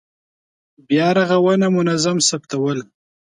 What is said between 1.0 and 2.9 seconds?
رغونه منظم ثبتول.